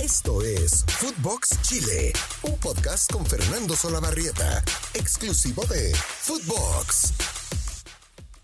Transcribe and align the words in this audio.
Esto 0.00 0.42
es 0.42 0.84
Footbox 0.86 1.60
Chile, 1.62 2.12
un 2.42 2.56
podcast 2.58 3.12
con 3.12 3.26
Fernando 3.26 3.74
Solabarrieta, 3.74 4.62
exclusivo 4.94 5.64
de 5.64 5.92
Footbox. 5.94 7.14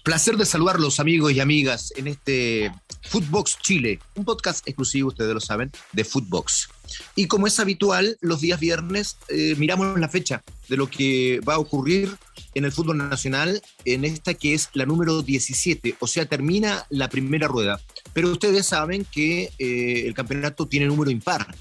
Placer 0.02 0.36
de 0.36 0.46
saludarlos 0.46 0.98
amigos 0.98 1.32
y 1.32 1.38
amigas 1.38 1.92
en 1.96 2.08
este 2.08 2.72
Footbox 3.02 3.58
Chile, 3.60 4.00
un 4.16 4.24
podcast 4.24 4.66
exclusivo, 4.66 5.08
ustedes 5.08 5.32
lo 5.32 5.40
saben, 5.40 5.70
de 5.92 6.04
Footbox. 6.04 6.68
Y 7.14 7.28
como 7.28 7.46
es 7.46 7.60
habitual, 7.60 8.18
los 8.20 8.40
días 8.40 8.58
viernes 8.58 9.16
eh, 9.28 9.54
miramos 9.56 9.98
la 9.98 10.08
fecha 10.08 10.42
de 10.68 10.76
lo 10.76 10.90
que 10.90 11.40
va 11.48 11.54
a 11.54 11.58
ocurrir 11.60 12.16
en 12.54 12.64
el 12.64 12.72
fútbol 12.72 12.98
nacional 12.98 13.62
en 13.84 14.04
esta 14.04 14.34
que 14.34 14.54
es 14.54 14.70
la 14.74 14.86
número 14.86 15.22
17, 15.22 15.96
o 16.00 16.06
sea, 16.06 16.26
termina 16.26 16.86
la 16.90 17.08
primera 17.08 17.48
rueda. 17.48 17.80
Pero 18.12 18.30
ustedes 18.30 18.66
saben 18.66 19.04
que 19.04 19.52
eh, 19.58 20.06
el 20.06 20.14
campeonato 20.14 20.66
tiene 20.66 20.86
número 20.86 21.10
impar 21.10 21.54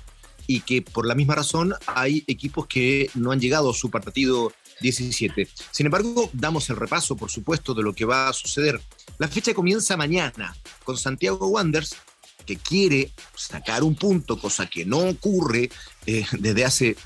y 0.48 0.62
que 0.62 0.82
por 0.82 1.06
la 1.06 1.16
misma 1.16 1.36
razón 1.36 1.74
hay 1.88 2.24
equipos 2.28 2.68
que 2.68 3.10
no 3.16 3.32
han 3.32 3.40
llegado 3.40 3.72
a 3.72 3.74
su 3.74 3.90
partido 3.90 4.52
17. 4.82 5.48
Sin 5.72 5.86
embargo, 5.86 6.30
damos 6.34 6.70
el 6.70 6.76
repaso, 6.76 7.16
por 7.16 7.32
supuesto, 7.32 7.74
de 7.74 7.84
lo 7.84 7.94
que 7.94 8.06
va 8.06 8.30
a 8.30 8.34
suceder. 8.34 8.82
La 9.18 9.28
fecha 9.28 9.54
comienza 9.54 9.98
mañana 9.98 10.56
con 10.84 10.98
Santiago 10.98 11.48
Wanderers, 11.48 11.96
que 12.46 12.58
quiere 12.58 13.12
sacar 13.36 13.84
un 13.84 13.96
punto, 13.96 14.38
cosa 14.38 14.68
que 14.68 14.86
no 14.86 14.98
ocurre 14.98 15.70
eh, 16.06 16.26
desde 16.40 16.66
hace 16.66 16.98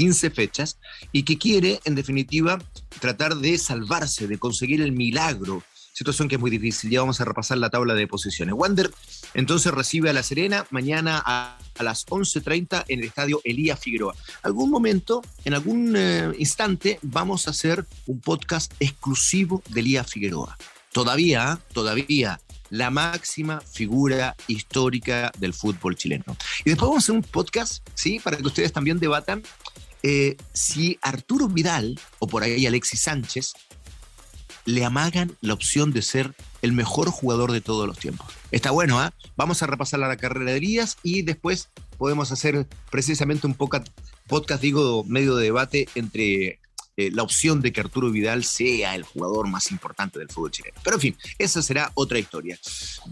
15 0.00 0.30
fechas, 0.30 0.78
y 1.12 1.24
que 1.24 1.36
quiere, 1.36 1.78
en 1.84 1.94
definitiva, 1.94 2.58
tratar 3.00 3.36
de 3.36 3.58
salvarse, 3.58 4.26
de 4.26 4.38
conseguir 4.38 4.80
el 4.80 4.92
milagro 4.92 5.62
situación 5.92 6.28
que 6.28 6.36
es 6.36 6.40
muy 6.40 6.50
difícil. 6.50 6.88
Ya 6.88 7.00
vamos 7.00 7.20
a 7.20 7.26
repasar 7.26 7.58
la 7.58 7.68
tabla 7.68 7.92
de 7.92 8.06
posiciones. 8.06 8.54
Wander 8.56 8.90
entonces 9.34 9.70
recibe 9.74 10.08
a 10.08 10.14
La 10.14 10.22
Serena 10.22 10.64
mañana 10.70 11.22
a, 11.26 11.58
las 11.80 12.06
11.30 12.06 12.84
en 12.88 13.00
el 13.00 13.04
estadio 13.04 13.42
Elías 13.44 13.78
Figueroa. 13.78 14.14
Algún 14.42 14.70
momento, 14.70 15.20
en 15.44 15.52
algún 15.52 15.94
eh, 15.94 16.32
instante, 16.38 16.98
vamos 17.02 17.46
a 17.46 17.50
hacer 17.50 17.84
un 18.06 18.20
podcast 18.20 18.72
exclusivo 18.80 19.62
de 19.68 19.80
Elías 19.80 20.10
Figueroa. 20.10 20.56
Todavía, 20.92 21.60
todavía 21.74 22.40
la 22.70 22.90
máxima 22.90 23.60
figura 23.60 24.36
histórica 24.46 25.30
del 25.38 25.52
fútbol 25.52 25.96
chileno. 25.96 26.36
Y 26.64 26.70
después 26.70 26.88
vamos 26.88 27.02
a 27.02 27.04
hacer 27.04 27.14
un 27.16 27.22
podcast, 27.22 27.86
¿sí? 27.94 28.20
Para 28.20 28.36
que 28.36 28.46
ustedes 28.46 28.72
también 28.72 28.98
debatan 28.98 29.42
eh, 30.02 30.36
si 30.52 30.98
Arturo 31.02 31.48
Vidal 31.48 31.98
o 32.18 32.26
por 32.26 32.42
ahí 32.42 32.66
Alexis 32.66 33.02
Sánchez 33.02 33.52
le 34.64 34.84
amagan 34.84 35.36
la 35.40 35.54
opción 35.54 35.92
de 35.92 36.02
ser 36.02 36.34
el 36.62 36.72
mejor 36.72 37.10
jugador 37.10 37.52
de 37.52 37.60
todos 37.60 37.86
los 37.86 37.98
tiempos. 37.98 38.32
Está 38.50 38.70
bueno, 38.70 39.00
¿ah? 39.00 39.12
Vamos 39.36 39.62
a 39.62 39.66
repasar 39.66 40.00
la 40.00 40.16
carrera 40.16 40.52
de 40.52 40.58
Elías 40.58 40.96
y 41.02 41.22
después 41.22 41.68
podemos 41.98 42.32
hacer 42.32 42.66
precisamente 42.90 43.46
un 43.46 43.54
podcast, 43.54 43.88
digo, 44.60 45.04
medio 45.04 45.36
de 45.36 45.44
debate 45.44 45.88
entre 45.94 46.60
eh, 46.96 47.10
la 47.12 47.22
opción 47.22 47.60
de 47.60 47.72
que 47.72 47.80
Arturo 47.80 48.10
Vidal 48.10 48.44
sea 48.44 48.94
el 48.94 49.04
jugador 49.04 49.48
más 49.48 49.70
importante 49.70 50.18
del 50.18 50.28
fútbol 50.28 50.50
chileno. 50.50 50.78
Pero 50.82 50.96
en 50.96 51.00
fin, 51.00 51.16
esa 51.38 51.62
será 51.62 51.92
otra 51.94 52.18
historia. 52.18 52.58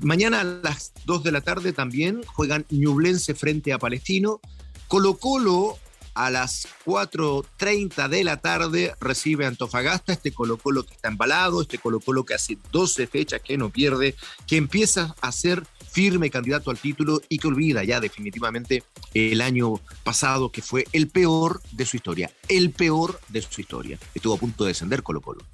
Mañana 0.01 0.41
a 0.41 0.45
las 0.45 0.93
2 1.07 1.23
de 1.23 1.33
la 1.33 1.41
tarde 1.41 1.73
también 1.73 2.23
juegan 2.27 2.67
Ñublense 2.71 3.35
frente 3.35 3.73
a 3.73 3.79
Palestino. 3.79 4.41
Colo 4.89 5.17
Colo 5.17 5.79
a 6.19 6.31
las 6.31 6.67
4.30 6.85 8.09
de 8.09 8.25
la 8.25 8.39
tarde 8.39 8.93
recibe 9.01 9.47
Antofagasta, 9.47 10.13
este 10.13 10.33
Colo 10.33 10.59
Colo 10.59 10.83
que 10.85 10.95
está 10.95 11.07
embalado, 11.07 11.63
este 11.63 11.79
Colo 11.79 12.01
Colo 12.01 12.25
que 12.25 12.35
hace 12.35 12.59
12 12.73 13.07
fechas 13.07 13.41
que 13.41 13.57
no 13.57 13.71
pierde, 13.71 14.17
que 14.49 14.57
empieza 14.57 15.15
a 15.21 15.31
ser 15.31 15.63
firme 15.89 16.29
candidato 16.29 16.71
al 16.71 16.79
título 16.79 17.21
y 17.29 17.39
que 17.39 17.47
olvida 17.47 17.85
ya 17.85 18.01
definitivamente 18.01 18.83
el 19.15 19.41
año 19.41 19.81
pasado 20.03 20.51
que 20.51 20.61
fue 20.61 20.87
el 20.93 21.09
peor 21.09 21.63
de 21.71 21.87
su 21.87 21.97
historia, 21.97 22.33
el 22.49 22.73
peor 22.73 23.21
de 23.29 23.41
su 23.41 23.61
historia. 23.61 23.99
Estuvo 24.13 24.35
a 24.35 24.39
punto 24.39 24.65
de 24.65 24.69
descender 24.69 25.05
Colo 25.05 25.21
Colo. 25.21 25.45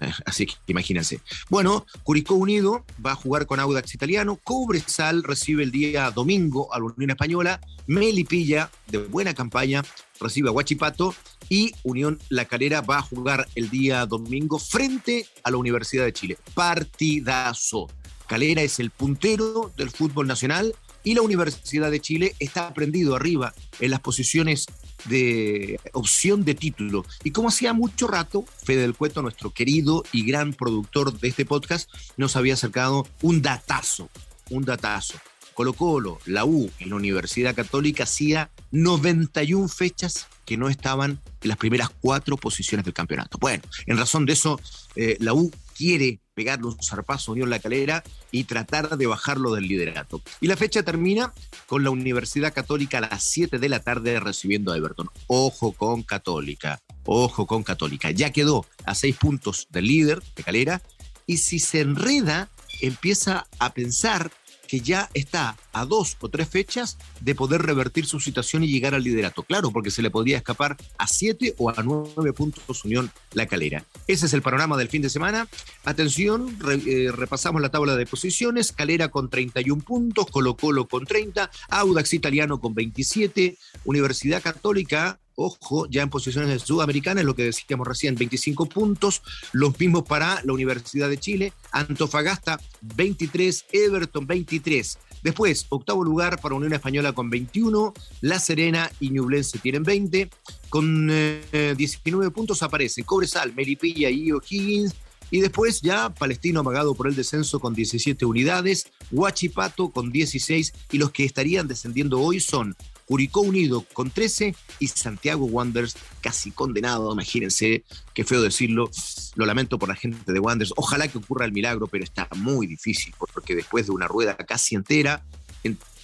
Así 0.26 0.46
que 0.46 0.54
imagínense. 0.66 1.20
Bueno, 1.48 1.86
Curicó 2.02 2.34
Unido 2.34 2.84
va 3.04 3.12
a 3.12 3.16
jugar 3.16 3.46
con 3.46 3.58
Audax 3.58 3.94
Italiano, 3.94 4.38
Cobresal 4.44 5.22
recibe 5.22 5.62
el 5.62 5.70
día 5.70 6.10
domingo 6.10 6.72
a 6.74 6.78
la 6.78 6.84
Unión 6.84 7.10
Española, 7.10 7.60
Melipilla 7.86 8.70
de 8.88 8.98
buena 8.98 9.34
campaña 9.34 9.82
recibe 10.20 10.48
a 10.48 10.52
Huachipato 10.52 11.14
y 11.48 11.72
Unión 11.82 12.18
La 12.28 12.44
Calera 12.44 12.80
va 12.80 12.98
a 12.98 13.02
jugar 13.02 13.48
el 13.54 13.70
día 13.70 14.06
domingo 14.06 14.58
frente 14.58 15.26
a 15.42 15.50
la 15.50 15.56
Universidad 15.56 16.04
de 16.04 16.12
Chile. 16.12 16.38
Partidazo. 16.54 17.88
Calera 18.26 18.62
es 18.62 18.78
el 18.78 18.90
puntero 18.90 19.72
del 19.76 19.90
fútbol 19.90 20.28
nacional 20.28 20.74
y 21.02 21.14
la 21.14 21.22
Universidad 21.22 21.90
de 21.90 22.00
Chile 22.00 22.34
está 22.38 22.72
prendido 22.74 23.16
arriba 23.16 23.54
en 23.80 23.90
las 23.90 24.00
posiciones 24.00 24.66
de 25.06 25.80
opción 25.92 26.44
de 26.44 26.54
título. 26.54 27.04
Y 27.24 27.30
como 27.30 27.48
hacía 27.48 27.72
mucho 27.72 28.06
rato, 28.06 28.44
Fede 28.64 28.82
del 28.82 28.94
Cueto, 28.94 29.22
nuestro 29.22 29.50
querido 29.50 30.04
y 30.12 30.24
gran 30.24 30.52
productor 30.52 31.18
de 31.18 31.28
este 31.28 31.44
podcast, 31.44 31.90
nos 32.16 32.36
había 32.36 32.54
acercado 32.54 33.06
un 33.22 33.42
datazo, 33.42 34.10
un 34.50 34.64
datazo. 34.64 35.14
Colo 35.60 35.74
Colo, 35.74 36.18
la 36.24 36.46
U 36.46 36.70
y 36.78 36.86
la 36.86 36.94
Universidad 36.94 37.54
Católica 37.54 38.04
hacía 38.04 38.50
91 38.70 39.68
fechas 39.68 40.26
que 40.46 40.56
no 40.56 40.70
estaban 40.70 41.20
en 41.42 41.48
las 41.50 41.58
primeras 41.58 41.90
cuatro 41.90 42.38
posiciones 42.38 42.86
del 42.86 42.94
campeonato. 42.94 43.36
Bueno, 43.38 43.62
en 43.84 43.98
razón 43.98 44.24
de 44.24 44.32
eso, 44.32 44.58
eh, 44.96 45.18
la 45.20 45.34
U 45.34 45.52
quiere 45.76 46.18
pegarle 46.32 46.68
un 46.68 46.82
zarpazo 46.82 47.32
Unión 47.32 47.50
La 47.50 47.58
Calera 47.58 48.02
y 48.30 48.44
tratar 48.44 48.96
de 48.96 49.06
bajarlo 49.06 49.54
del 49.54 49.68
liderato. 49.68 50.22
Y 50.40 50.46
la 50.46 50.56
fecha 50.56 50.82
termina 50.82 51.34
con 51.66 51.84
la 51.84 51.90
Universidad 51.90 52.54
Católica 52.54 52.96
a 52.96 53.02
las 53.02 53.24
7 53.24 53.58
de 53.58 53.68
la 53.68 53.80
tarde 53.80 54.18
recibiendo 54.18 54.72
a 54.72 54.78
Everton. 54.78 55.10
Ojo 55.26 55.72
con 55.72 56.02
Católica, 56.04 56.80
ojo 57.04 57.46
con 57.46 57.64
Católica. 57.64 58.10
Ya 58.12 58.32
quedó 58.32 58.64
a 58.86 58.94
seis 58.94 59.14
puntos 59.14 59.68
del 59.68 59.88
líder 59.88 60.22
de 60.36 60.42
Calera 60.42 60.80
y 61.26 61.36
si 61.36 61.58
se 61.58 61.80
enreda, 61.80 62.48
empieza 62.80 63.46
a 63.58 63.74
pensar 63.74 64.30
que 64.70 64.80
ya 64.80 65.10
está 65.14 65.56
a 65.72 65.84
dos 65.84 66.16
o 66.20 66.28
tres 66.28 66.48
fechas 66.48 66.96
de 67.20 67.34
poder 67.34 67.62
revertir 67.62 68.06
su 68.06 68.20
situación 68.20 68.62
y 68.62 68.68
llegar 68.68 68.94
al 68.94 69.02
liderato. 69.02 69.42
Claro, 69.42 69.72
porque 69.72 69.90
se 69.90 70.00
le 70.00 70.10
podría 70.10 70.36
escapar 70.36 70.76
a 70.96 71.08
siete 71.08 71.56
o 71.58 71.70
a 71.70 71.82
nueve 71.82 72.32
puntos 72.32 72.84
Unión 72.84 73.10
La 73.32 73.46
Calera. 73.46 73.84
Ese 74.06 74.26
es 74.26 74.32
el 74.32 74.42
panorama 74.42 74.76
del 74.76 74.88
fin 74.88 75.02
de 75.02 75.10
semana. 75.10 75.48
Atención, 75.84 76.56
eh, 76.86 77.10
repasamos 77.12 77.60
la 77.60 77.70
tabla 77.70 77.96
de 77.96 78.06
posiciones. 78.06 78.70
Calera 78.70 79.08
con 79.08 79.28
31 79.28 79.82
puntos, 79.82 80.26
Colo 80.30 80.56
Colo 80.56 80.86
con 80.86 81.04
30, 81.04 81.50
Audax 81.70 82.14
Italiano 82.14 82.60
con 82.60 82.72
27, 82.72 83.58
Universidad 83.84 84.40
Católica 84.40 85.18
ojo, 85.36 85.86
ya 85.88 86.02
en 86.02 86.10
posiciones 86.10 86.62
sudamericanas, 86.62 87.24
lo 87.24 87.34
que 87.34 87.44
decíamos 87.44 87.86
recién, 87.86 88.14
25 88.14 88.66
puntos, 88.66 89.22
los 89.52 89.78
mismos 89.78 90.04
para 90.04 90.42
la 90.44 90.52
Universidad 90.52 91.08
de 91.08 91.18
Chile, 91.18 91.52
Antofagasta 91.72 92.60
23, 92.80 93.66
Everton 93.72 94.26
23. 94.26 94.98
Después, 95.22 95.66
octavo 95.68 96.02
lugar 96.02 96.40
para 96.40 96.54
Unión 96.54 96.72
Española 96.72 97.12
con 97.12 97.28
21, 97.28 97.92
La 98.22 98.38
Serena 98.38 98.90
y 99.00 99.10
Ñublense 99.10 99.58
tienen 99.58 99.82
20, 99.82 100.30
con 100.68 101.08
19 101.08 102.26
eh, 102.26 102.30
puntos 102.30 102.62
aparecen 102.62 103.04
Cobresal, 103.04 103.52
Melipilla 103.54 104.08
y 104.08 104.32
O'Higgins, 104.32 104.94
y 105.30 105.40
después 105.40 105.80
ya 105.80 106.10
Palestino 106.10 106.60
amagado 106.60 106.94
por 106.94 107.06
el 107.06 107.14
descenso 107.14 107.60
con 107.60 107.74
17 107.74 108.24
unidades, 108.24 108.86
Huachipato 109.10 109.90
con 109.90 110.10
16 110.10 110.72
y 110.90 110.98
los 110.98 111.10
que 111.12 111.24
estarían 111.24 111.68
descendiendo 111.68 112.20
hoy 112.20 112.40
son 112.40 112.74
Curicó 113.10 113.40
Unido 113.40 113.84
con 113.92 114.12
13 114.12 114.54
y 114.78 114.86
Santiago 114.86 115.44
Wanderers 115.44 115.96
casi 116.20 116.52
condenado, 116.52 117.12
imagínense, 117.12 117.82
qué 118.14 118.22
feo 118.22 118.40
decirlo, 118.40 118.88
lo 119.34 119.46
lamento 119.46 119.80
por 119.80 119.88
la 119.88 119.96
gente 119.96 120.32
de 120.32 120.38
Wanderers, 120.38 120.74
ojalá 120.76 121.08
que 121.08 121.18
ocurra 121.18 121.44
el 121.44 121.50
milagro, 121.50 121.88
pero 121.88 122.04
está 122.04 122.28
muy 122.36 122.68
difícil 122.68 123.12
porque 123.34 123.56
después 123.56 123.86
de 123.86 123.92
una 123.94 124.06
rueda 124.06 124.36
casi 124.36 124.76
entera 124.76 125.24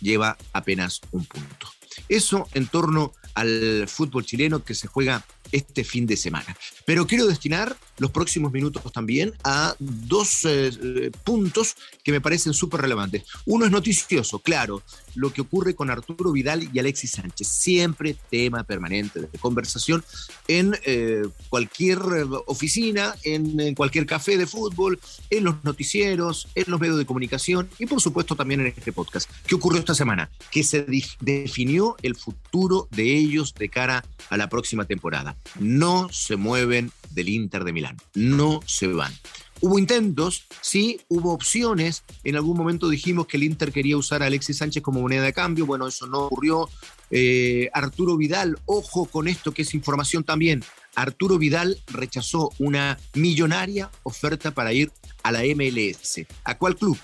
lleva 0.01 0.37
apenas 0.53 1.01
un 1.13 1.25
punto. 1.27 1.69
Eso 2.09 2.49
en 2.55 2.67
torno 2.67 3.13
al 3.35 3.87
fútbol 3.87 4.27
chileno 4.27 4.65
que 4.65 4.75
se 4.75 4.89
juega 4.89 5.25
este 5.53 5.85
fin 5.85 6.09
de 6.09 6.17
semana. 6.17 6.57
Pero 6.87 7.07
quiero 7.07 7.29
destinar 7.29 7.77
los 7.99 8.11
próximos 8.11 8.53
minutos 8.53 8.83
también 8.93 9.33
a 9.45 9.75
dos 9.79 10.45
eh, 10.45 11.11
puntos 11.25 11.77
que 12.03 12.13
me 12.13 12.21
parecen 12.21 12.55
súper 12.55 12.83
relevantes. 12.83 13.25
Uno 13.45 13.65
es 13.65 13.71
noticioso, 13.71 14.39
claro, 14.39 14.83
lo 15.15 15.33
que 15.33 15.41
ocurre 15.41 15.75
con 15.75 15.91
Arturo 15.91 16.33
Vidal 16.33 16.69
y 16.73 16.79
Alexis 16.79 17.13
Sánchez, 17.13 17.49
siempre 17.49 18.17
tema 18.31 18.65
permanente 18.65 19.21
de 19.21 19.39
conversación 19.39 20.05
en 20.49 20.77
eh, 20.85 21.23
cualquier 21.49 21.99
oficina, 22.47 23.15
en, 23.23 23.59
en, 23.61 23.75
cualquier 23.75 24.07
café 24.07 24.37
de 24.37 24.47
fútbol, 24.47 25.01
en 25.31 25.45
los 25.45 25.65
noticieros, 25.65 26.49
en 26.55 26.65
los 26.69 26.81
medios 26.81 26.99
de 26.99 27.07
comunicación 27.07 27.69
y 27.79 27.87
por 27.87 28.01
supuesto 28.01 28.37
también 28.37 28.61
en 28.61 28.67
este 28.67 28.93
podcast. 28.93 29.31
¿Qué 29.47 29.55
ocurrió 29.55 29.81
esta 29.81 29.95
semana? 29.95 30.31
Que 30.51 30.63
se 30.63 30.87
definió 31.21 31.97
el 32.03 32.17
futuro 32.17 32.89
de 32.91 33.17
ellos 33.17 33.55
de 33.55 33.69
cara 33.69 34.05
a 34.29 34.37
la 34.37 34.49
próxima 34.49 34.85
temporada 34.85 35.37
no 35.61 36.09
se 36.11 36.37
mueven 36.37 36.91
del 37.11 37.29
Inter 37.29 37.65
de 37.65 37.73
Milán, 37.73 37.86
no 38.15 38.61
se 38.67 38.87
van. 38.89 39.13
Hubo 39.61 39.79
intentos, 39.79 40.47
sí, 40.61 41.01
hubo 41.09 41.33
opciones. 41.33 42.05
En 42.25 42.37
algún 42.37 42.59
momento 42.59 42.89
dijimos 42.89 43.27
que 43.27 43.39
el 43.39 43.45
Inter 43.45 43.73
quería 43.73 43.97
usar 43.97 44.23
a 44.23 44.27
Alexis 44.27 44.59
Sánchez 44.59 44.83
como 44.83 45.01
moneda 45.01 45.23
de 45.23 45.33
cambio. 45.33 45.65
Bueno, 45.65 45.87
eso 45.87 46.07
no 46.07 46.25
ocurrió. 46.27 46.69
Eh, 47.11 47.71
Arturo 47.73 48.17
Vidal, 48.17 48.59
ojo 48.67 49.07
con 49.07 49.29
esto 49.29 49.53
que 49.53 49.63
es 49.63 49.75
información 49.75 50.25
también. 50.25 50.63
Arturo 50.95 51.39
Vidal 51.39 51.79
rechazó 51.87 52.51
una 52.59 52.99
millonaria 53.15 53.91
oferta 54.03 54.51
para 54.51 54.73
ir 54.73 54.93
a 55.23 55.33
la 55.33 55.43
MLS. 55.43 56.27
¿A 56.45 56.59
cuál 56.59 56.77
club? 56.77 56.99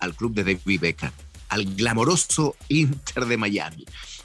Al 0.00 0.14
club 0.14 0.32
de 0.34 0.44
David 0.44 0.80
Beckham, 0.80 1.12
al 1.48 1.64
glamoroso 1.74 2.56
Inter 2.68 3.26
de 3.26 3.36
Miami. 3.36 3.84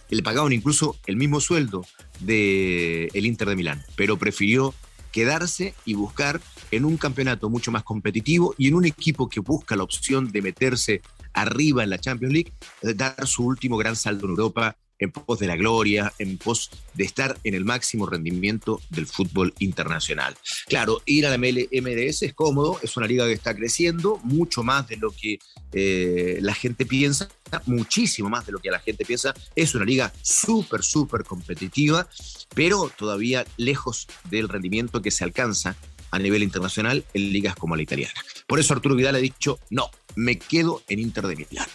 Le 0.10 0.24
pagaban 0.24 0.54
incluso 0.54 0.98
el 1.06 1.16
mismo 1.16 1.42
sueldo 1.42 1.86
del 2.20 3.10
el 3.14 3.26
Inter 3.26 3.50
de 3.50 3.56
Milán, 3.56 3.84
pero 3.96 4.18
prefirió 4.18 4.74
quedarse 5.14 5.74
y 5.86 5.94
buscar 5.94 6.42
en 6.72 6.84
un 6.84 6.98
campeonato 6.98 7.50
mucho 7.50 7.72
más 7.72 7.84
competitivo 7.84 8.54
y 8.58 8.68
en 8.68 8.74
un 8.74 8.84
equipo 8.84 9.30
que 9.30 9.40
busca 9.40 9.78
la 9.78 9.84
opción 9.84 10.30
de 10.34 10.42
meterse 10.42 11.02
arriba 11.34 11.84
en 11.84 11.92
la 11.92 12.00
Champions 12.00 12.34
League, 12.34 12.52
dar 12.96 13.26
su 13.26 13.46
último 13.46 13.78
gran 13.78 13.96
salto 13.96 14.26
en 14.26 14.32
Europa 14.32 14.76
en 15.04 15.12
pos 15.12 15.40
de 15.40 15.48
la 15.48 15.56
gloria, 15.56 16.14
en 16.20 16.38
pos 16.38 16.70
de 16.94 17.04
estar 17.04 17.38
en 17.44 17.54
el 17.54 17.66
máximo 17.66 18.06
rendimiento 18.06 18.82
del 18.90 19.06
fútbol 19.06 19.54
internacional. 19.60 20.36
Claro, 20.68 21.02
ir 21.06 21.26
a 21.26 21.30
la 21.30 21.38
MLS 21.38 22.24
es 22.24 22.34
cómodo, 22.34 22.80
es 22.82 22.96
una 22.98 23.08
liga 23.08 23.26
que 23.26 23.34
está 23.34 23.56
creciendo, 23.56 24.20
mucho 24.24 24.64
más 24.64 24.88
de 24.88 24.98
lo 24.98 25.12
que 25.12 25.40
eh, 25.74 26.38
la 26.42 26.54
gente 26.54 26.86
piensa, 26.86 27.30
muchísimo 27.66 28.30
más 28.30 28.46
de 28.46 28.52
lo 28.52 28.60
que 28.60 28.72
la 28.72 28.80
gente 28.80 29.06
piensa. 29.06 29.34
Es 29.56 29.76
una 29.76 29.86
liga 29.86 30.14
súper, 30.22 30.84
súper 30.84 31.24
competitiva, 31.24 32.08
pero 32.54 32.92
todavía 32.96 33.46
lejos 33.58 34.08
del 34.30 34.50
rendimiento 34.50 35.02
que 35.02 35.12
se 35.12 35.24
alcanza 35.24 35.76
a 36.12 36.20
nivel 36.20 36.44
internacional 36.44 37.04
en 37.14 37.34
ligas 37.34 37.56
como 37.56 37.76
la 37.76 37.82
italiana. 37.82 38.14
Por 38.48 38.60
eso 38.60 38.74
Arturo 38.74 38.96
Vidal 38.96 39.16
ha 39.16 39.20
dicho, 39.20 39.60
no, 39.72 39.90
me 40.16 40.38
quedo 40.38 40.84
en 40.88 41.00
Inter 41.00 41.26
de 41.26 41.36
Milán. 41.36 41.68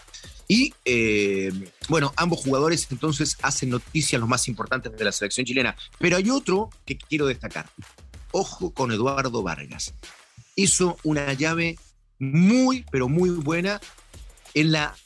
Y 0.48 0.72
eh, 0.86 1.52
bueno, 1.88 2.12
ambos 2.16 2.40
jugadores 2.40 2.88
entonces 2.90 3.36
hacen 3.42 3.68
noticias 3.68 4.18
los 4.18 4.28
más 4.28 4.48
importantes 4.48 4.96
de 4.96 5.04
la 5.04 5.12
selección 5.12 5.44
chilena. 5.44 5.76
Pero 5.98 6.16
hay 6.16 6.30
otro 6.30 6.70
que 6.86 6.96
quiero 6.96 7.26
destacar. 7.26 7.68
Ojo 8.32 8.72
con 8.72 8.90
Eduardo 8.90 9.42
Vargas. 9.42 9.94
Hizo 10.56 10.96
una 11.04 11.34
llave 11.34 11.78
muy, 12.18 12.84
pero 12.90 13.08
muy 13.08 13.30
buena 13.30 13.80
en 14.54 14.72
la 14.72 14.96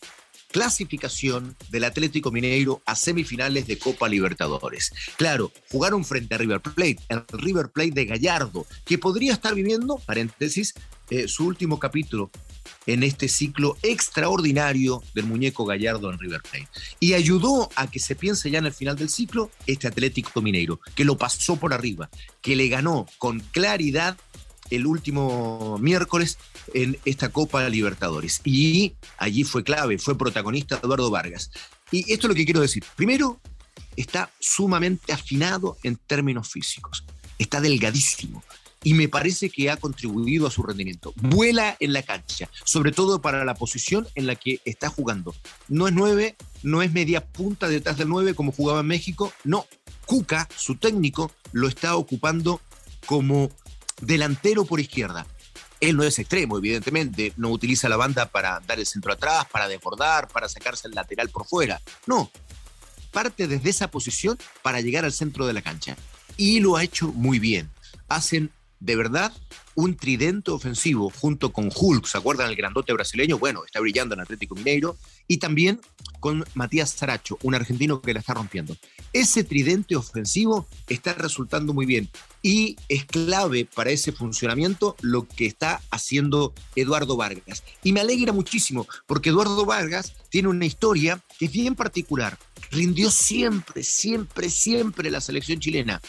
clasificación 0.53 1.57
del 1.71 1.85
Atlético 1.85 2.31
Mineiro 2.31 2.83
a 2.87 2.95
semifinales 2.95 3.67
de 3.67 3.79
Copa 3.79 4.09
Libertadores. 4.09 4.93
Claro, 5.17 5.51
jugaron 5.71 6.05
frente 6.05 6.35
a 6.35 6.39
River 6.39 6.61
Plate, 6.61 6.99
el 7.09 7.25
River 7.33 7.71
Plate 7.71 7.93
de 7.93 8.05
Gallardo, 8.05 8.67
que 8.85 8.99
podría 8.99 9.33
estar 9.33 9.55
viviendo, 9.55 9.97
paréntesis, 9.99 10.75
eh, 11.11 11.27
su 11.27 11.47
último 11.47 11.79
capítulo 11.79 12.31
en 12.87 13.03
este 13.03 13.29
ciclo 13.29 13.77
extraordinario 13.83 15.03
del 15.15 15.27
muñeco 15.27 15.65
Gallardo 15.65 16.11
en 16.11 16.19
River 16.19 16.43
Plate. 16.43 16.69
Y 17.01 17.15
ayudó 17.15 17.69
a 17.77 17.91
que 17.91 17.99
se 17.99 18.15
piense 18.15 18.51
ya 18.51 18.59
en 18.59 18.67
el 18.67 18.73
final 18.73 18.97
del 18.97 19.09
ciclo 19.09 19.51
este 19.67 19.89
Atlético 19.89 20.43
Mineiro, 20.43 20.81
que 20.95 21.05
lo 21.05 21.17
pasó 21.17 21.57
por 21.57 21.73
arriba, 21.73 22.11
que 22.41 22.57
le 22.57 22.69
ganó 22.69 23.07
con 23.19 23.41
claridad 23.41 24.17
el 24.71 24.87
último 24.87 25.79
miércoles 25.79 26.39
en 26.73 26.99
esta 27.05 27.29
Copa 27.31 27.69
Libertadores. 27.69 28.41
Y 28.45 28.95
allí 29.19 29.45
fue 29.45 29.65
clave, 29.65 29.99
fue 29.99 30.17
protagonista 30.17 30.81
Eduardo 30.83 31.11
Vargas. 31.11 31.51
Y 31.91 32.11
esto 32.13 32.27
es 32.27 32.31
lo 32.31 32.35
que 32.35 32.45
quiero 32.45 32.61
decir. 32.61 32.85
Primero, 32.97 33.41
está 33.97 34.31
sumamente 34.41 35.13
afinado 35.13 35.77
en 35.83 35.97
términos 35.97 36.49
físicos. 36.51 37.05
Está 37.39 37.61
delgadísimo 37.61 38.43
y 38.85 38.95
me 38.95 39.09
parece 39.09 39.51
que 39.51 39.71
ha 39.71 39.77
contribuido 39.77 40.47
a 40.47 40.51
su 40.51 40.63
rendimiento. 40.63 41.13
Vuela 41.17 41.77
en 41.81 41.93
la 41.93 42.03
cancha, 42.03 42.49
sobre 42.65 42.93
todo 42.93 43.21
para 43.21 43.45
la 43.45 43.55
posición 43.55 44.09
en 44.15 44.27
la 44.27 44.35
que 44.35 44.61
está 44.65 44.89
jugando. 44.89 45.35
No 45.69 45.87
es 45.87 45.95
nueve, 45.95 46.37
no 46.63 46.83
es 46.83 46.93
media 46.93 47.25
punta 47.25 47.69
detrás 47.69 47.97
del 47.99 48.09
nueve 48.09 48.35
como 48.35 48.53
jugaba 48.53 48.81
en 48.81 48.87
México, 48.87 49.33
no. 49.45 49.67
Cuca, 50.07 50.49
su 50.57 50.77
técnico, 50.77 51.31
lo 51.53 51.69
está 51.69 51.97
ocupando 51.97 52.61
como 53.07 53.51
delantero 54.01 54.65
por 54.65 54.81
izquierda. 54.81 55.27
Él 55.81 55.97
no 55.97 56.05
es 56.05 56.19
extremo, 56.19 56.59
evidentemente, 56.59 57.33
no 57.37 57.51
utiliza 57.51 57.89
la 57.89 57.97
banda 57.97 58.27
para 58.27 58.61
dar 58.61 58.79
el 58.79 58.87
centro 58.87 59.13
atrás, 59.13 59.47
para 59.51 59.69
desbordar, 59.69 60.29
para 60.29 60.49
sacarse 60.49 60.87
el 60.87 60.95
lateral 60.95 61.29
por 61.29 61.47
fuera. 61.47 61.81
No, 62.07 62.31
parte 63.11 63.49
desde 63.49 63.71
esa 63.71 63.91
posición 63.91 64.39
para 64.63 64.81
llegar 64.81 65.05
al 65.05 65.13
centro 65.13 65.47
de 65.47 65.53
la 65.53 65.63
cancha. 65.63 65.97
Y 66.37 66.61
lo 66.61 66.77
ha 66.77 66.85
hecho 66.85 67.09
muy 67.09 67.39
bien. 67.39 67.71
Hacen 68.09 68.51
de 68.83 68.97
verdad 68.97 69.33
un 69.75 69.97
tridente 69.97 70.51
ofensivo 70.51 71.11
junto 71.11 71.53
con 71.53 71.71
Hulk, 71.75 72.05
¿se 72.07 72.19
acuerdan 72.19 72.51
el 72.51 72.57
grandote 72.57 72.93
brasileño? 72.93 73.39
Bueno, 73.39 73.65
está 73.65 73.81
brillando 73.81 74.15
en 74.15 74.21
Atlético 74.21 74.55
Mineiro. 74.55 74.99
Y 75.29 75.39
también 75.39 75.81
con 76.21 76.45
Matías 76.55 76.91
Saracho, 76.91 77.39
un 77.43 77.55
argentino 77.55 78.03
que 78.03 78.13
la 78.13 78.21
está 78.21 78.35
rompiendo. 78.35 78.77
Ese 79.13 79.45
tridente 79.45 79.97
ofensivo 79.97 80.67
está 80.89 81.15
resultando 81.15 81.73
muy 81.73 81.87
bien 81.87 82.09
y 82.43 82.77
es 82.89 83.05
clave 83.05 83.65
para 83.65 83.91
ese 83.91 84.13
funcionamiento 84.13 84.97
lo 85.01 85.27
que 85.27 85.47
está 85.47 85.81
haciendo 85.91 86.53
Eduardo 86.77 87.17
Vargas. 87.17 87.63
Y 87.83 87.93
me 87.93 88.01
alegra 88.01 88.33
muchísimo 88.33 88.87
porque 89.07 89.31
Eduardo 89.31 89.65
Vargas 89.65 90.13
tiene 90.29 90.49
una 90.49 90.67
historia 90.67 91.21
que 91.39 91.47
es 91.47 91.53
bien 91.53 91.77
particular. 91.77 92.37
Rindió 92.71 93.11
siempre, 93.11 93.83
siempre, 93.85 94.51
siempre 94.51 95.11
la 95.11 95.21
selección 95.21 95.61
chilena 95.61 96.01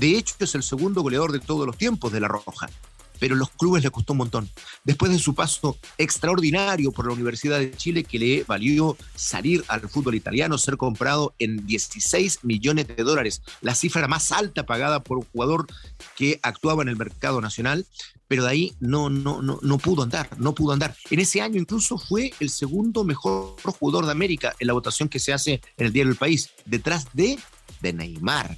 de 0.00 0.16
hecho, 0.16 0.34
es 0.38 0.54
el 0.54 0.62
segundo 0.62 1.02
goleador 1.02 1.30
de 1.30 1.40
todos 1.40 1.66
los 1.66 1.76
tiempos 1.76 2.10
de 2.10 2.20
La 2.20 2.28
Roja. 2.28 2.70
Pero 3.18 3.34
los 3.34 3.50
clubes 3.50 3.84
le 3.84 3.90
costó 3.90 4.14
un 4.14 4.20
montón. 4.20 4.48
Después 4.82 5.12
de 5.12 5.18
su 5.18 5.34
paso 5.34 5.76
extraordinario 5.98 6.90
por 6.90 7.06
la 7.06 7.12
Universidad 7.12 7.58
de 7.58 7.70
Chile, 7.76 8.04
que 8.04 8.18
le 8.18 8.44
valió 8.44 8.96
salir 9.14 9.62
al 9.68 9.86
fútbol 9.90 10.14
italiano, 10.14 10.56
ser 10.56 10.78
comprado 10.78 11.34
en 11.38 11.66
16 11.66 12.44
millones 12.44 12.88
de 12.88 13.02
dólares, 13.02 13.42
la 13.60 13.74
cifra 13.74 14.08
más 14.08 14.32
alta 14.32 14.64
pagada 14.64 15.02
por 15.02 15.18
un 15.18 15.26
jugador 15.34 15.66
que 16.16 16.40
actuaba 16.42 16.80
en 16.80 16.88
el 16.88 16.96
mercado 16.96 17.42
nacional, 17.42 17.86
pero 18.26 18.44
de 18.44 18.48
ahí 18.48 18.72
no, 18.80 19.10
no, 19.10 19.42
no, 19.42 19.58
no 19.60 19.76
pudo 19.76 20.02
andar, 20.02 20.30
no 20.38 20.54
pudo 20.54 20.72
andar. 20.72 20.96
En 21.10 21.20
ese 21.20 21.42
año 21.42 21.60
incluso 21.60 21.98
fue 21.98 22.32
el 22.40 22.48
segundo 22.48 23.04
mejor 23.04 23.54
jugador 23.78 24.06
de 24.06 24.12
América 24.12 24.54
en 24.58 24.66
la 24.66 24.72
votación 24.72 25.10
que 25.10 25.18
se 25.18 25.34
hace 25.34 25.60
en 25.76 25.86
el 25.86 25.92
diario 25.92 26.12
El 26.12 26.16
País, 26.18 26.48
detrás 26.64 27.06
de, 27.12 27.38
de 27.82 27.92
Neymar. 27.92 28.56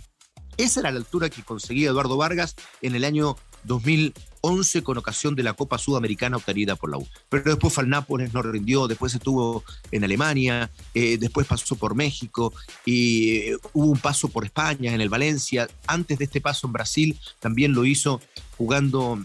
Esa 0.56 0.80
era 0.80 0.90
la 0.90 0.98
altura 0.98 1.30
que 1.30 1.42
conseguía 1.42 1.90
Eduardo 1.90 2.16
Vargas 2.16 2.56
en 2.82 2.94
el 2.94 3.04
año 3.04 3.36
2011 3.64 4.82
con 4.82 4.98
ocasión 4.98 5.34
de 5.34 5.42
la 5.42 5.54
Copa 5.54 5.78
Sudamericana 5.78 6.36
obtenida 6.36 6.76
por 6.76 6.90
la 6.90 6.98
U. 6.98 7.06
Pero 7.28 7.44
después 7.44 7.72
fue 7.72 7.84
al 7.84 7.90
Nápoles, 7.90 8.34
no 8.34 8.42
rindió, 8.42 8.88
después 8.88 9.14
estuvo 9.14 9.64
en 9.90 10.04
Alemania, 10.04 10.70
eh, 10.94 11.16
después 11.18 11.46
pasó 11.46 11.76
por 11.76 11.94
México 11.94 12.52
y 12.84 13.36
eh, 13.36 13.58
hubo 13.72 13.86
un 13.86 13.98
paso 13.98 14.28
por 14.28 14.44
España, 14.44 14.94
en 14.94 15.00
el 15.00 15.08
Valencia. 15.08 15.68
Antes 15.86 16.18
de 16.18 16.24
este 16.24 16.40
paso 16.40 16.66
en 16.66 16.72
Brasil 16.72 17.18
también 17.40 17.72
lo 17.72 17.84
hizo 17.84 18.20
jugando 18.58 19.24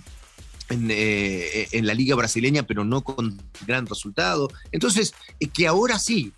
en, 0.69 0.87
eh, 0.91 1.67
en, 1.71 1.87
la 1.87 1.93
liga 1.93 2.15
brasileña, 2.15 2.63
pero 2.63 2.83
no 2.83 3.03
con 3.03 3.41
gran 3.65 3.85
resultado. 3.85 4.49
Entonces, 4.71 5.13
que 5.53 5.67
ahora 5.67 5.97
sí, 5.97 6.33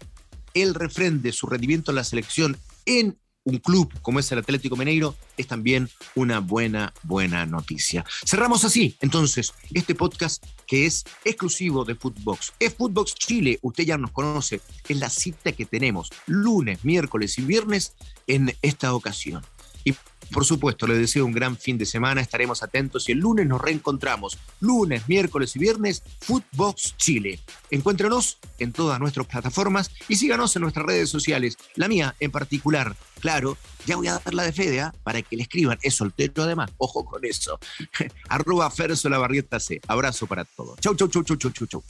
él 0.54 0.74
refrende 0.74 1.32
su 1.32 1.48
rendimiento 1.48 1.92
en 1.92 1.96
la 1.96 2.04
selección 2.04 2.58
en 2.86 3.18
un 3.50 3.58
club 3.58 3.92
como 4.02 4.20
es 4.20 4.32
el 4.32 4.40
Atlético 4.40 4.76
Mineiro 4.76 5.16
es 5.38 5.48
también 5.48 5.90
una 6.16 6.40
buena, 6.40 6.94
buena 7.04 7.46
noticia. 7.46 8.06
Cerramos 8.26 8.64
así, 8.64 8.96
entonces, 9.02 9.54
este 9.74 9.96
podcast 9.96 10.44
que 10.68 10.86
es 10.86 11.06
exclusivo 11.26 11.84
de 11.84 11.96
Footbox. 11.96 12.54
Es 12.60 12.76
Footbox 12.76 13.16
Chile, 13.16 13.60
usted 13.62 13.86
ya 13.86 13.98
nos 13.98 14.12
conoce, 14.12 14.62
es 14.88 14.98
la 14.98 15.10
cita 15.10 15.52
que 15.52 15.66
tenemos 15.66 16.10
lunes, 16.28 16.86
miércoles 16.86 17.38
y 17.40 17.42
viernes 17.42 17.94
en 18.28 18.56
esta 18.62 18.94
ocasión. 18.94 19.44
Y 19.84 19.96
por 20.32 20.46
supuesto, 20.46 20.86
les 20.86 21.00
deseo 21.00 21.26
un 21.26 21.32
gran 21.32 21.58
fin 21.58 21.78
de 21.78 21.86
semana, 21.86 22.22
estaremos 22.22 22.62
atentos 22.62 23.10
y 23.10 23.14
el 23.14 23.20
lunes 23.20 23.48
nos 23.48 23.62
reencontramos. 23.62 24.38
Lunes, 24.60 25.08
miércoles 25.08 25.56
y 25.56 25.60
viernes, 25.60 26.04
Footbox 26.20 26.96
Chile. 26.98 27.40
Encuéntrenos 27.72 28.38
en 28.60 28.72
todas 28.72 29.00
nuestras 29.00 29.26
plataformas 29.26 29.90
y 30.08 30.18
síganos 30.18 30.56
en 30.56 30.62
nuestras 30.62 30.86
redes 30.86 31.10
sociales. 31.10 31.58
La 31.76 31.88
mía 31.88 32.16
en 32.20 32.30
particular, 32.30 32.96
claro, 33.20 33.58
ya 33.86 33.96
voy 33.96 34.08
a 34.08 34.20
dar 34.20 34.34
la 34.34 34.44
de 34.44 34.52
Fede 34.52 34.82
¿ah? 34.82 34.94
para 35.04 35.22
que 35.22 35.36
le 35.36 35.44
escriban. 35.44 35.78
Es 35.82 35.96
soltero 35.96 36.44
además, 36.44 36.72
ojo 36.78 37.06
con 37.06 37.24
eso. 37.26 37.60
Arroba 38.30 38.70
Ferso 38.70 39.10
Barrieta 39.10 39.60
C. 39.60 39.82
Abrazo 39.88 40.28
para 40.28 40.46
todos. 40.46 40.80
Chau, 40.80 40.96
chau, 40.96 41.08
chau, 41.08 41.24
chau, 41.24 41.38
chau, 41.38 41.52
chau, 41.52 41.68
chau. 41.68 41.84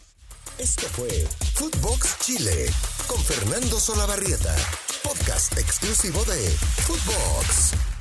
Esto 0.57 0.87
fue 0.89 1.09
Footbox 1.53 2.19
Chile 2.19 2.69
con 3.07 3.23
Fernando 3.23 3.79
Solabarrieta, 3.79 4.53
podcast 5.03 5.57
exclusivo 5.57 6.23
de 6.25 6.49
Footbox. 6.85 7.98